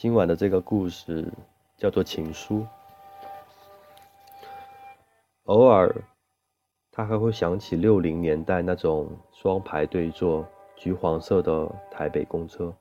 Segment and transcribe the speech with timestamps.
[0.00, 1.30] 今晚的这个故事
[1.76, 2.60] 叫做《情书》。
[5.44, 5.94] 偶尔，
[6.90, 12.74] 他还会想起六零年代那种双排对坐、橘黄色的台北公车，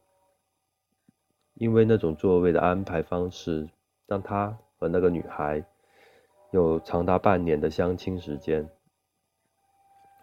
[1.55, 3.69] 因为那种座位的安排方式，
[4.07, 5.61] 让他和那个女孩
[6.51, 8.65] 有长达半年的相亲时间，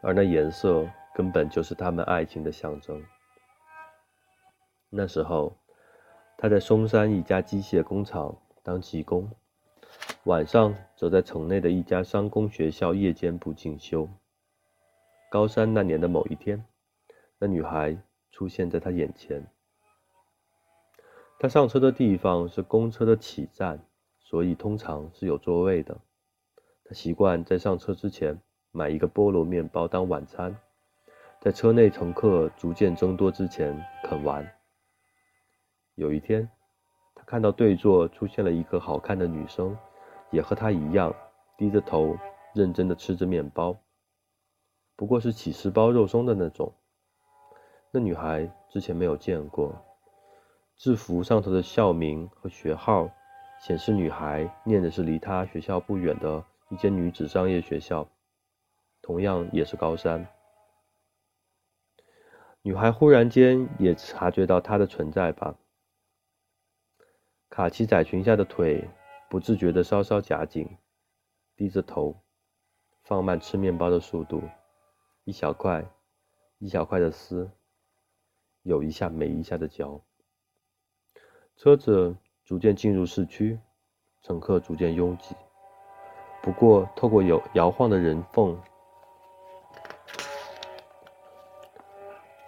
[0.01, 3.05] 而那颜色根本就是他们爱情的象征。
[4.89, 5.55] 那时候。
[6.39, 9.31] 他在松山一家机械工厂当技工，
[10.25, 14.07] 晚上则在城内的一家商工学校夜间部进修。
[15.31, 16.63] 高三那年的某一天，
[17.39, 17.97] 那女孩
[18.31, 19.47] 出现在他眼前。
[21.39, 23.79] 他上车的地方是公车的起站，
[24.21, 25.97] 所以通常是有座位的。
[26.85, 28.39] 他习惯在上车之前
[28.73, 30.55] 买一个菠萝面包当晚餐，
[31.41, 34.47] 在车内乘客逐渐增多之前啃完。
[35.97, 36.47] 有一天，
[37.15, 39.77] 他看到对座出现了一个好看的女生，
[40.31, 41.15] 也和他一样
[41.57, 42.15] 低着头，
[42.55, 43.75] 认真的吃着面包。
[44.95, 46.71] 不过是起司包肉松的那种。
[47.91, 49.75] 那女孩之前没有见过，
[50.77, 53.09] 制服上头的校名和学号
[53.59, 58.07] 显示女孩念的是离他学校不远的一间女子商业学校，
[59.01, 60.27] 同样也是高三。
[62.61, 65.55] 女孩忽然间也察觉到他的存在吧。
[67.49, 68.89] 卡其窄裙下的腿
[69.31, 70.77] 不自觉地稍稍夹紧，
[71.57, 72.21] 低着头，
[73.05, 74.43] 放慢吃面包的速度，
[75.25, 75.85] 一小块
[76.59, 77.51] 一小块的撕，
[78.63, 80.03] 有一下没一下的嚼。
[81.57, 83.59] 车子逐渐进入市区，
[84.23, 85.35] 乘客逐渐拥挤。
[86.43, 88.61] 不过，透过有摇晃的人缝，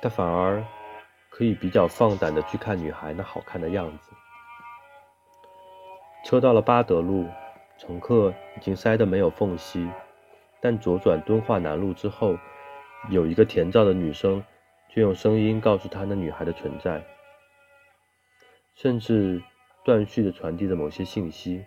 [0.02, 0.62] 他反而
[1.30, 4.10] 可以比较放胆的去看女孩那好看的样子。
[6.28, 7.26] 车到了八德路，
[7.78, 9.88] 乘客已经塞得没有缝隙。
[10.60, 12.36] 但左转敦化南路之后，
[13.08, 14.44] 有一个甜皂的女生，
[14.90, 17.02] 却用声音告诉他那女孩的存在，
[18.74, 19.42] 甚至
[19.82, 21.64] 断续地传递着某些信息。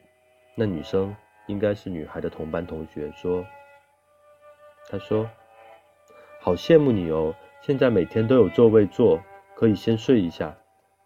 [0.54, 1.16] 那女生
[1.48, 3.44] 应该是女孩的同班同学，说
[4.92, 5.28] ：“她说，
[6.40, 9.20] 好羡慕你哦，现在每天都有座位坐，
[9.56, 10.56] 可以先睡一下。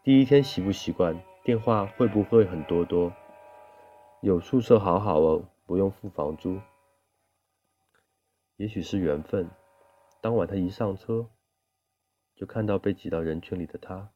[0.03, 1.17] 第一天习不习惯？
[1.45, 3.13] 电话会不会很多多？”
[4.25, 6.59] 有宿舍好好哦，不用付房租。
[8.55, 9.51] 也许是缘分，
[10.19, 11.29] 当晚他一上车，
[12.35, 14.09] 就看到被挤到人群里的他，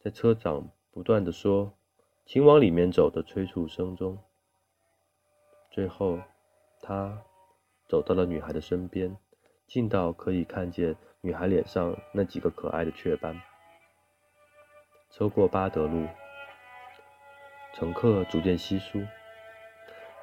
[0.00, 1.74] 在车长不断的说
[2.24, 4.18] “请往里面走”的催促声中，
[5.70, 6.18] 最后
[6.80, 7.22] 他
[7.86, 9.14] 走到了女孩的身边，
[9.66, 13.38] 近到可以看见女孩脸上那几个可爱的雀斑。
[15.10, 16.08] 车过巴德路。
[17.74, 19.02] 乘客逐渐稀疏，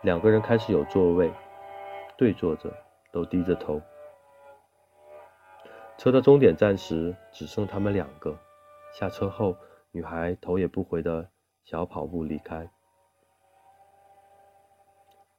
[0.03, 1.31] 两个人开始有座位，
[2.15, 2.71] 对坐着，
[3.11, 3.81] 都低着头。
[5.97, 8.37] 车到终点站时，只剩他们两个。
[8.93, 9.57] 下车后，
[9.91, 11.29] 女孩头也不回的
[11.65, 12.69] 小跑步离开。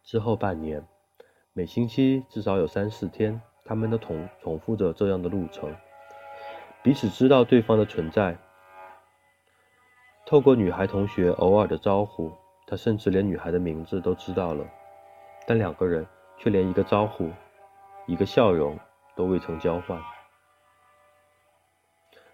[0.03, 0.84] 之后半年，
[1.53, 5.75] 每星期至少有三四天，他们都重重复着这样的路程，
[6.82, 8.37] 彼此知道对方的存在。
[10.31, 12.31] 透过女孩同学偶尔的招呼，
[12.65, 14.65] 他甚至连女孩的名字都知道了，
[15.45, 16.07] 但两个人
[16.39, 17.29] 却连一个招呼、
[18.07, 18.79] 一个笑容
[19.17, 20.01] 都未曾交换。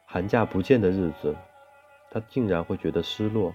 [0.05, 1.35] 寒假不见的日子，
[2.11, 3.55] 他竟然会觉得失落，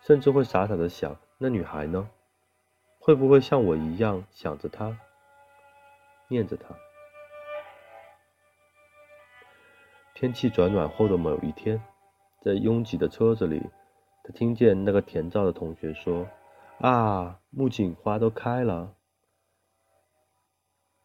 [0.00, 2.08] 甚至会傻傻的想：那女孩呢？
[2.98, 4.96] 会不会像我一样想着她，
[6.28, 6.74] 念着她？
[10.14, 11.82] 天气转暖后的某一天，
[12.40, 13.62] 在拥挤的车子里。
[14.24, 16.28] 他听见那个甜皂的同学说
[16.78, 18.94] ：“啊，木槿花都开了。”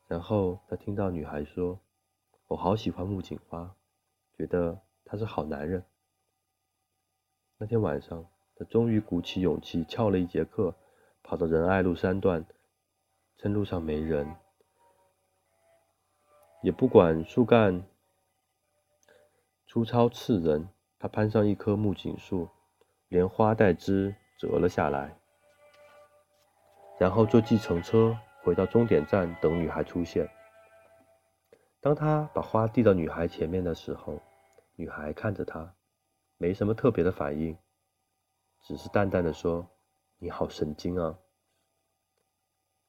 [0.07, 1.79] 然后他听到女孩说
[2.47, 3.75] ：“我好喜欢木槿花，
[4.37, 5.83] 觉得他是好男人。”
[7.57, 10.75] 那天晚上，他终于鼓起勇气翘了一节课，
[11.23, 12.45] 跑到仁爱路三段，
[13.37, 14.35] 趁路上没人，
[16.61, 17.83] 也不管树干
[19.65, 22.47] 粗糙刺人，他攀上一棵木槿树。
[23.09, 25.17] 连花带枝折了下来，
[26.99, 30.29] 然后坐计程车回到终点站等女孩出现。
[31.79, 34.19] 当他把花递到女孩前面的时候，
[34.75, 35.75] 女孩看着他，
[36.37, 37.57] 没什么特别的反应，
[38.63, 39.69] 只是淡淡的说
[40.19, 41.17] ：“你好神经啊。”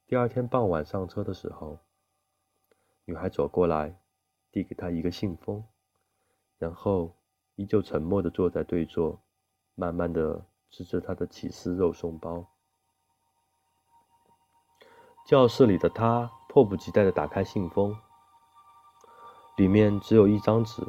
[0.08, 1.78] 第二天傍晚上车的时候，
[3.04, 4.00] 女孩走过来，
[4.50, 5.64] 递给他一个信封，
[6.58, 7.14] 然后
[7.54, 9.22] 依旧沉默的坐在对座，
[9.78, 12.44] 慢慢的吃着他的起司肉松包。
[15.24, 17.96] 教室里的他迫不及待地打开信封，
[19.56, 20.82] 里面只有一张纸，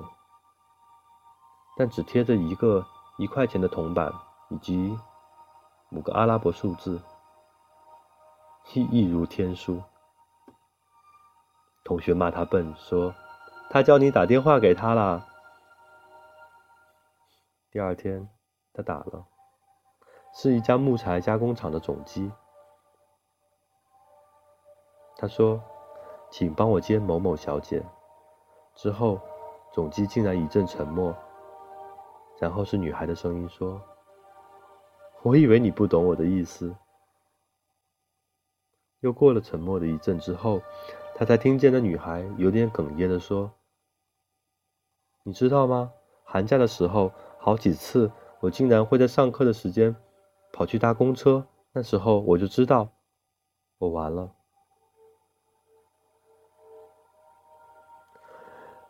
[1.78, 2.84] 但只贴着一个
[3.20, 4.12] 一块钱的铜板
[4.50, 4.98] 以及
[5.92, 7.00] 五个阿拉伯数字，
[8.74, 9.84] 一一如天书。
[11.84, 13.14] 同学骂他笨，说
[13.70, 15.28] 他叫你打电话给他啦。
[17.72, 18.28] 第二天，
[18.74, 19.26] 他打了，
[20.34, 22.32] 是一家木材加工厂的总机。
[25.18, 25.62] 他说
[26.32, 27.84] ：“请帮我接某某小姐。”
[28.76, 29.20] 之后，
[29.74, 31.14] 总机竟然一阵沉默，
[32.40, 33.82] 然后是女孩的声音说
[35.24, 36.74] ：“我以为你不懂我的意思。”
[39.02, 40.62] 又过了沉默的一阵之后，
[41.16, 43.52] 他才听见那女孩有点哽咽的说
[45.24, 45.92] ：“你知道吗？
[46.24, 49.94] 寒假的时候，好几次我竟然会在上课的时间
[50.54, 52.90] 跑去搭公车，那时候我就知道，
[53.78, 54.32] 我完了。”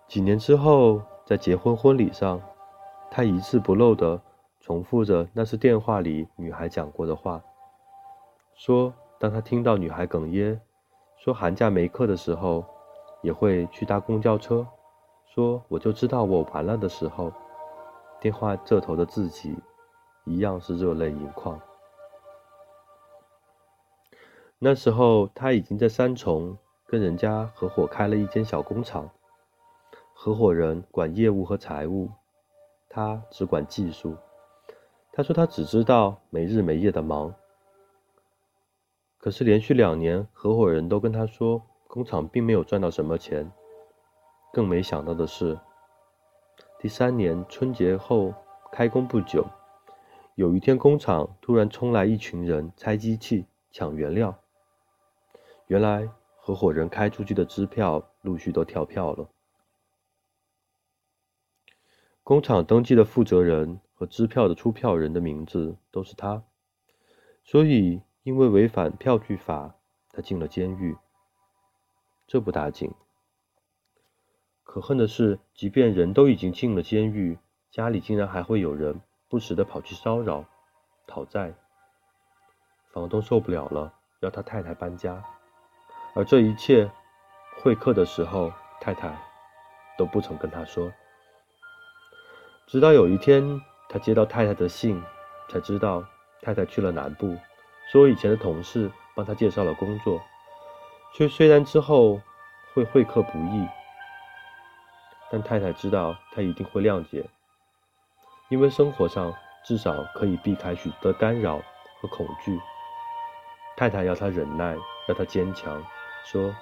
[0.07, 2.41] 几年之后，在结婚婚礼上，
[3.11, 4.19] 他一字不漏地
[4.59, 7.43] 重复着那是电话里女孩讲过的话，
[8.55, 10.59] 说：“当他听到女孩哽咽，
[11.17, 12.65] 说寒假没课的时候，
[13.21, 14.65] 也会去搭公交车，
[15.27, 17.31] 说我就知道我完了的时候，
[18.19, 19.57] 电话这头的自己
[20.25, 21.59] 一样是热泪盈眶。
[24.57, 29.09] 那时候他已经在三重跟人家合伙开了一间小工厂。”
[30.13, 32.11] 合伙人管业务和财务，
[32.89, 34.17] 他只管技术。
[35.13, 37.33] 他说他只知道没日没夜的忙。
[39.17, 43.49] 可是连续两年，合伙人都跟他说工厂并没有赚到什么钱。
[44.51, 45.57] 更没想到的是，
[46.81, 48.33] 第三年春节后
[48.71, 49.45] 开工不久，
[50.35, 54.39] 有一天工厂突然冲来一群人拆机器、抢原料。
[55.67, 59.27] 原来合伙人开出去的支票陆续都跳票了。
[62.23, 66.45] 工厂登记的负责人和支票的出票人的名字都是他，
[67.43, 69.75] 所以因为违反票据法，
[70.13, 70.95] 他进了监狱。
[72.25, 72.93] 这不打紧，
[74.71, 77.39] 可恨的是，即便人都已经进了监狱，
[77.71, 80.45] 家里竟然还会有人不时的跑去骚扰、
[81.07, 81.55] 讨债。
[82.93, 85.23] 房东受不了了，要他太太搬家，
[86.13, 86.87] 而这一切
[87.57, 89.19] 会客的时候，太太
[89.97, 90.93] 都不曾跟他说。
[92.67, 95.03] 直到有一天，他接到太太的信，
[95.49, 96.05] 才知道
[96.43, 97.35] 太太去了南部，
[97.91, 100.21] 说以前的同事帮他介绍了工作。
[101.15, 102.21] 虽虽然之后
[102.75, 103.67] 会会客不易，
[105.31, 107.29] 但太太知道他一定会谅解，
[108.49, 111.61] 因为生活上至少可以避开许多的干扰
[111.99, 112.59] 和恐惧。
[113.77, 114.75] 太太要他忍耐，
[115.07, 115.85] 要他坚强，
[116.25, 116.53] 说：“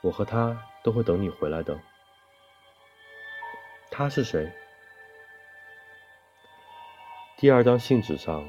[0.00, 1.78] 我和他都会等你回来的。”
[3.90, 4.52] 他是谁？
[7.36, 8.48] 第二张信纸上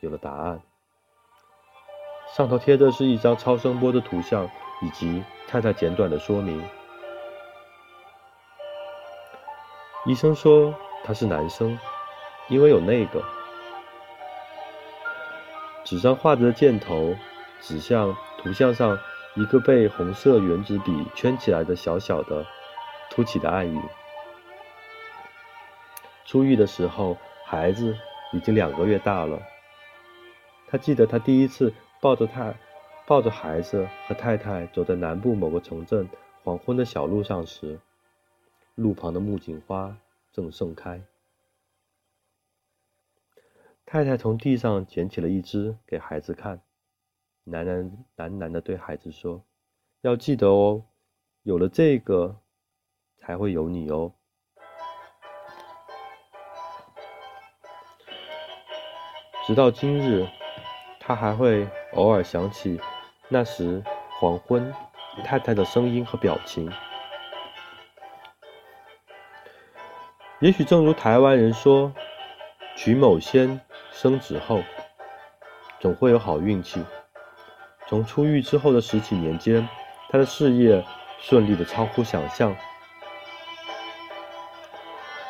[0.00, 0.60] 有了答案，
[2.36, 4.46] 上头贴的是一张超声波的图像
[4.82, 6.62] 以及太太简短的说明。
[10.10, 10.74] 医生说
[11.04, 11.78] 他是男生，
[12.48, 13.22] 因为有那个。
[15.84, 17.14] 纸上画着的箭头
[17.60, 18.98] 指向图像上
[19.36, 22.44] 一个被红色圆珠笔圈起来的小小的
[23.08, 23.80] 凸起的暗影。
[26.26, 27.96] 出狱的时候，孩子
[28.32, 29.40] 已经两个月大了。
[30.66, 32.52] 他记得他第一次抱着太，
[33.06, 36.08] 抱着孩子和太太走在南部某个城镇
[36.42, 37.78] 黄昏的小路上时，
[38.80, 39.94] 路旁的木槿花
[40.32, 41.02] 正盛开。
[43.84, 46.62] 太太从地上捡起了一只给孩子看，
[47.44, 49.44] 喃喃喃喃的对孩子说
[50.00, 50.82] ：“要记得哦，
[51.42, 52.40] 有了这个，
[53.18, 54.14] 才会有你哦。”
[59.46, 60.26] 直到今日，
[60.98, 62.80] 他还会偶尔想起
[63.28, 63.84] 那时
[64.18, 64.72] 黄昏
[65.22, 66.72] 太太的声音和表情。
[70.40, 71.92] 也许正如台湾人说
[72.74, 73.60] ：“娶某先
[73.92, 74.62] 生子后，
[75.78, 76.82] 总会有好运气。”
[77.86, 79.68] 从出狱之后的十几年间，
[80.08, 80.82] 他的事业
[81.18, 82.56] 顺利的超乎想象。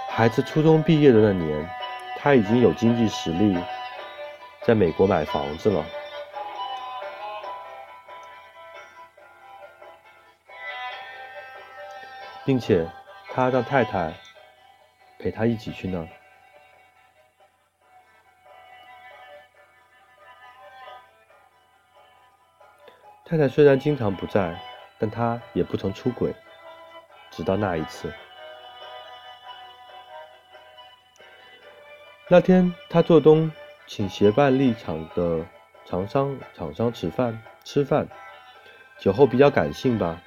[0.09, 1.69] 孩子初中毕业的那年，
[2.17, 3.59] 他已经有经济实力。
[4.63, 5.85] 在美国买房子了，
[12.45, 12.87] 并且
[13.33, 14.13] 他让太太
[15.21, 16.09] 陪他一起去那儿。
[23.25, 24.59] 太太虽然经常不在，
[24.99, 26.35] 但她也不曾出轨，
[27.31, 28.13] 直到那一次。
[32.29, 33.53] 那天，他做东
[33.87, 35.45] 请协办立场的
[35.85, 38.09] 厂商厂商吃饭吃饭，
[38.99, 40.21] 酒后比较感性吧，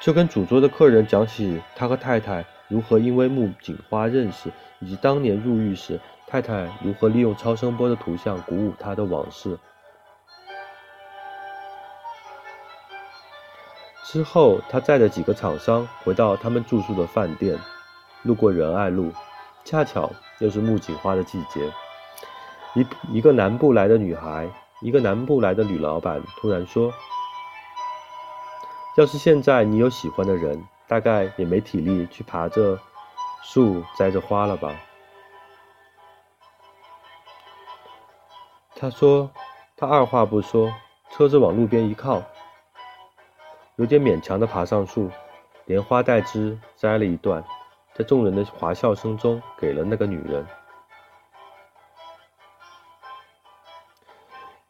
[0.00, 9.58] 就跟主桌的客人讲起他和太太如何因为木槿花认识，以及当年入狱时太太如何利用超声波的图像鼓舞他的往事。
[14.06, 17.58] 之后，他载着几个厂商回到他们住宿的饭店，
[18.22, 19.12] 路过仁爱路，
[19.66, 21.70] 恰巧又是木槿花的季节。
[22.74, 22.86] 一
[23.18, 24.48] 一个南部来的女孩，
[24.80, 26.90] 一个南部来的女老板突然说
[28.96, 32.78] ：“要是现在你有喜欢的人，大概也没体力去爬着
[33.42, 34.78] 树摘着花了吧？”
[38.76, 39.30] 他说
[39.74, 40.70] ：“他二话不说，
[41.10, 42.22] 车子往路边一靠。”
[43.76, 45.10] 有点勉强的爬上树，
[45.64, 47.42] 连花带枝摘了一段，
[47.94, 50.46] 在众人的哗笑声中给了那个女人。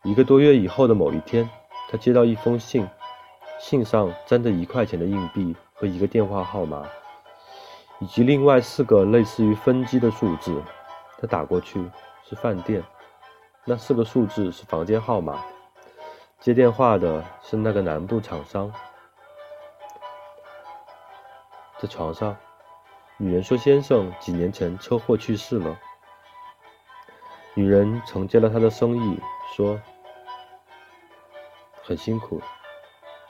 [0.05, 1.51] 一个多月以后的某一天，
[1.91, 2.89] 他接到一封信，
[3.59, 6.89] 信上粘着一块钱的硬币和一个电话号码，
[7.99, 10.63] 以及另外四个类似于分机的数字。
[11.19, 11.91] 他打过去
[12.23, 12.81] 是饭店，
[13.65, 15.43] 那四个数字是房间号码，
[16.39, 18.73] 接电话的是那个南部厂商。
[21.81, 22.37] 在床上，
[23.17, 25.77] 女人说：“先生几年前车祸去世了。”
[27.55, 29.21] 女人承接了他的生意，
[29.57, 29.77] 说
[31.83, 32.41] ：“很辛苦，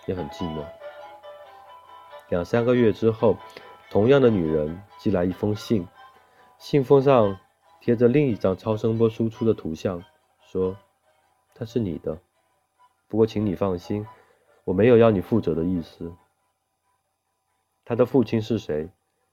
[0.04, 0.62] 也很寂寞。”
[2.32, 3.36] 两三个月之后，
[3.90, 5.86] 同样的女人寄来一封信，
[6.56, 7.38] 信封上
[7.78, 10.02] 贴着另一张超声波输出的图像，
[10.40, 10.74] 说
[11.54, 12.18] ：“他是你的，
[13.06, 14.06] 不过请你放心，
[14.64, 16.10] 我没有要你负责的意思。”
[17.84, 18.88] 他的父亲是谁？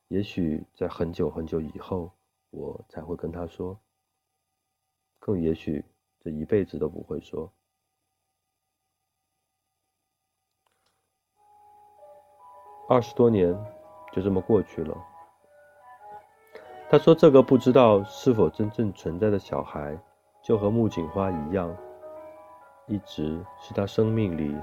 [0.09, 2.11] 也许在很久很久以后，
[2.49, 3.79] 我才会跟他说。
[5.19, 5.85] 更也许
[6.19, 7.49] 这一辈子都不会说。
[12.89, 13.55] 二十多年
[14.11, 14.97] 就这么过去了。
[16.89, 19.95] 他说：“这个不知道是否真正存在的小孩，
[20.41, 21.77] 就和木槿花一样，
[22.87, 24.59] 一直是他生命里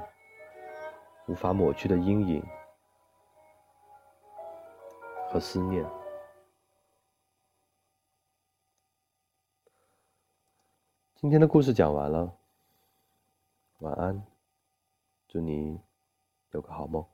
[1.29, 2.45] 无法抹去的阴影。”
[5.31, 5.87] 和思念。
[11.15, 12.33] 今天的故事讲完了，
[13.79, 14.21] 晚安，
[15.29, 15.81] 祝你
[16.51, 17.07] 有个好梦。